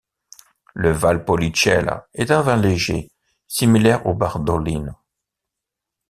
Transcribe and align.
Le 0.73 0.89
Valpolicella 0.91 2.07
est 2.15 2.31
un 2.31 2.41
vin 2.41 2.55
léger, 2.57 3.11
similaire 3.47 4.07
au 4.07 4.15
Bardolino. 4.15 4.93